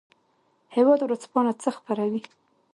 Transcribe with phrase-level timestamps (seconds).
[0.75, 2.21] هیواد ورځپاڼه څه خپروي؟